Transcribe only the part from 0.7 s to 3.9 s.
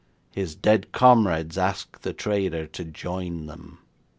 comrades ask the traitor to join them.'